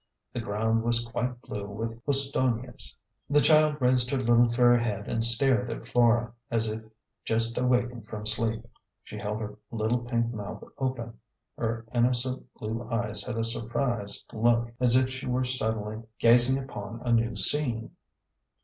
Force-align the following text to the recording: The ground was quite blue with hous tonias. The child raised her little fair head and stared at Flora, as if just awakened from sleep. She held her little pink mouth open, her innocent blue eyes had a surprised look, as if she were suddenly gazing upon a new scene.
The 0.33 0.39
ground 0.39 0.81
was 0.81 1.05
quite 1.05 1.39
blue 1.43 1.67
with 1.67 2.03
hous 2.07 2.31
tonias. 2.31 2.95
The 3.29 3.39
child 3.39 3.79
raised 3.79 4.09
her 4.09 4.17
little 4.17 4.49
fair 4.51 4.75
head 4.79 5.07
and 5.07 5.23
stared 5.23 5.69
at 5.69 5.87
Flora, 5.89 6.33
as 6.49 6.65
if 6.67 6.81
just 7.23 7.55
awakened 7.55 8.07
from 8.07 8.25
sleep. 8.25 8.65
She 9.03 9.19
held 9.21 9.41
her 9.41 9.59
little 9.69 9.99
pink 9.99 10.33
mouth 10.33 10.63
open, 10.79 11.19
her 11.55 11.85
innocent 11.93 12.51
blue 12.55 12.89
eyes 12.89 13.21
had 13.23 13.37
a 13.37 13.43
surprised 13.43 14.25
look, 14.33 14.71
as 14.79 14.95
if 14.95 15.07
she 15.11 15.27
were 15.27 15.45
suddenly 15.45 16.01
gazing 16.17 16.57
upon 16.63 17.01
a 17.05 17.11
new 17.11 17.35
scene. 17.37 17.91